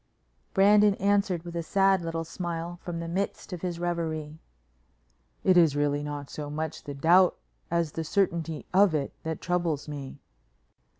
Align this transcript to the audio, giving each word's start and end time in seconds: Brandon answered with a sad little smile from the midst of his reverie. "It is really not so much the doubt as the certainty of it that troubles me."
Brandon 0.55 0.95
answered 0.95 1.43
with 1.43 1.55
a 1.55 1.61
sad 1.61 2.01
little 2.01 2.23
smile 2.23 2.77
from 2.81 2.99
the 2.99 3.07
midst 3.07 3.53
of 3.53 3.61
his 3.61 3.77
reverie. 3.77 4.39
"It 5.43 5.57
is 5.57 5.75
really 5.75 6.01
not 6.01 6.27
so 6.27 6.49
much 6.49 6.85
the 6.85 6.95
doubt 6.95 7.37
as 7.69 7.91
the 7.91 8.03
certainty 8.03 8.65
of 8.73 8.95
it 8.95 9.13
that 9.21 9.41
troubles 9.41 9.87
me." 9.87 10.17